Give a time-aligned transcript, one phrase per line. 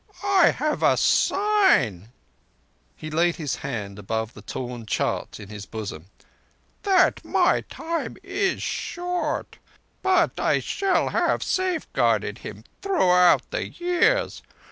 [0.23, 2.09] I have a sign"—he
[3.11, 9.59] laid his hand above the torn chart in his bosom—"that my time is short;
[10.01, 14.41] but I shall have safeguarded him throughout the years.